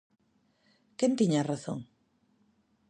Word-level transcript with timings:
Quen 0.97 1.11
tiña 1.19 1.47
razón? 1.51 1.79